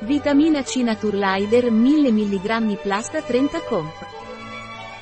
[0.00, 3.90] Vitamina C Naturlider 1000 mg Plasta 30 Comp.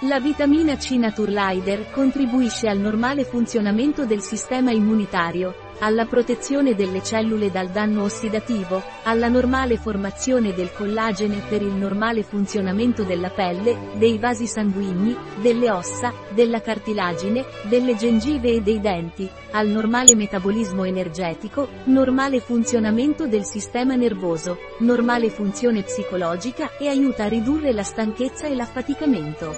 [0.00, 7.50] La vitamina C Naturlider contribuisce al normale funzionamento del sistema immunitario, alla protezione delle cellule
[7.50, 14.18] dal danno ossidativo, alla normale formazione del collagene per il normale funzionamento della pelle, dei
[14.18, 21.68] vasi sanguigni, delle ossa, della cartilagine, delle gengive e dei denti, al normale metabolismo energetico,
[21.84, 28.54] normale funzionamento del sistema nervoso, normale funzione psicologica e aiuta a ridurre la stanchezza e
[28.54, 29.54] l'affaticamento.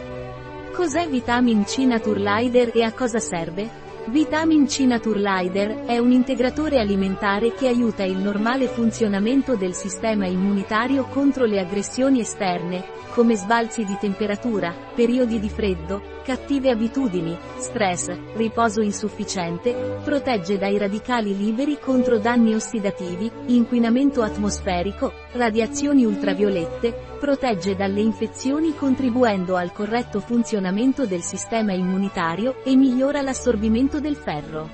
[0.73, 3.81] Cos'è Vitamin C Naturlider e a cosa serve?
[4.06, 11.05] Vitamin C Naturlider è un integratore alimentare che aiuta il normale funzionamento del sistema immunitario
[11.05, 12.83] contro le aggressioni esterne,
[13.15, 21.36] come sbalzi di temperatura, periodi di freddo, cattive abitudini, stress, riposo insufficiente, protegge dai radicali
[21.36, 31.06] liberi contro danni ossidativi, inquinamento atmosferico, radiazioni ultraviolette, protegge dalle infezioni contribuendo al corretto funzionamento
[31.06, 34.69] del sistema immunitario e migliora l'assorbimento del ferro.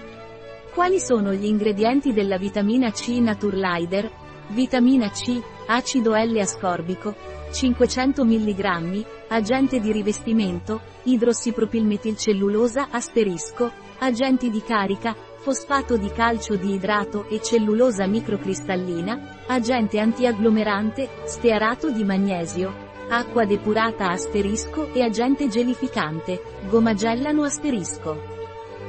[0.73, 4.27] Quali sono gli ingredienti della vitamina C Naturlider?
[4.49, 7.15] Vitamina C, acido L-ascorbico,
[7.51, 17.29] 500 mg, agente di rivestimento, idrossipropilmetilcellulosa asterisco, agenti di carica, fosfato di calcio di idrato
[17.29, 27.45] e cellulosa microcristallina, agente antiagglomerante, stearato di magnesio, acqua depurata asterisco e agente gelificante, gomagellano
[27.45, 28.37] asterisco.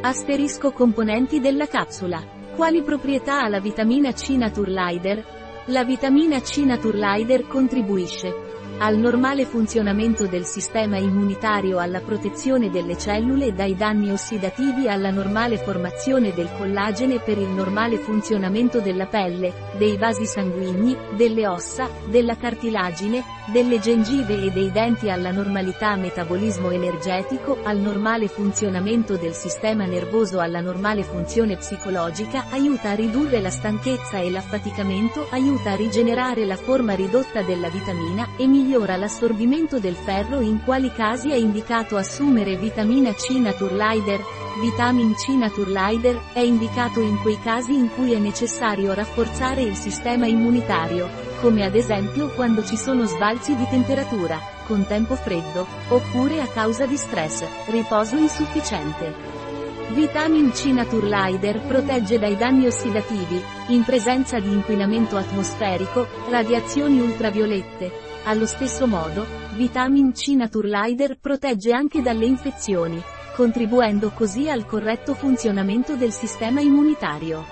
[0.01, 2.37] Asterisco componenti della capsula.
[2.55, 5.37] Quali proprietà ha la vitamina C Naturlider?
[5.67, 8.48] La vitamina C Naturlider contribuisce
[8.81, 15.57] al normale funzionamento del sistema immunitario alla protezione delle cellule dai danni ossidativi alla normale
[15.57, 22.37] formazione del collagene per il normale funzionamento della pelle, dei vasi sanguigni, delle ossa, della
[22.37, 29.85] cartilagine, delle gengive e dei denti alla normalità metabolismo energetico, al normale funzionamento del sistema
[29.85, 36.45] nervoso alla normale funzione psicologica, aiuta a ridurre la stanchezza e l'affaticamento, aiuta a rigenerare
[36.45, 41.35] la forma ridotta della vitamina e migliora migliora l'assorbimento del ferro in quali casi è
[41.35, 44.21] indicato assumere vitamina C Naturlider,
[44.61, 50.27] Vitamin C Naturlider, è indicato in quei casi in cui è necessario rafforzare il sistema
[50.27, 51.09] immunitario,
[51.41, 56.85] come ad esempio quando ci sono sbalzi di temperatura, con tempo freddo, oppure a causa
[56.85, 59.48] di stress, riposo insufficiente.
[59.91, 67.91] Vitamin C Naturlider protegge dai danni ossidativi, in presenza di inquinamento atmosferico, radiazioni ultraviolette,
[68.25, 73.01] allo stesso modo, Vitamin C Naturlider protegge anche dalle infezioni,
[73.35, 77.43] contribuendo così al corretto funzionamento del sistema immunitario.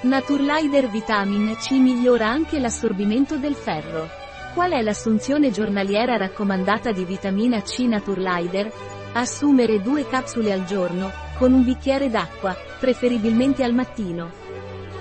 [0.00, 4.08] Naturlider Vitamin C migliora anche l'assorbimento del ferro.
[4.54, 8.72] Qual è l'assunzione giornaliera raccomandata di vitamina C Naturlider?
[9.12, 14.30] Assumere due capsule al giorno, con un bicchiere d'acqua, preferibilmente al mattino.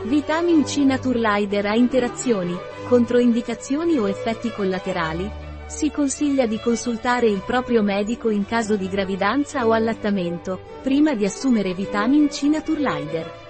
[0.04, 2.56] Vitamin C Naturlider ha interazioni,
[2.88, 5.30] controindicazioni o effetti collaterali?
[5.66, 11.26] Si consiglia di consultare il proprio medico in caso di gravidanza o allattamento, prima di
[11.26, 13.45] assumere Vitamin C Naturlider.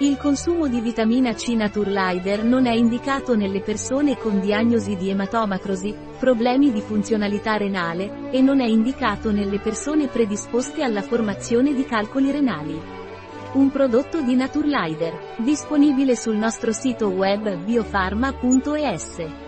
[0.00, 5.94] Il consumo di vitamina C Naturlider non è indicato nelle persone con diagnosi di ematomacrosi,
[6.18, 12.32] problemi di funzionalità renale, e non è indicato nelle persone predisposte alla formazione di calcoli
[12.32, 12.76] renali.
[13.52, 19.43] Un prodotto di Naturlider, disponibile sul nostro sito web biofarma.es.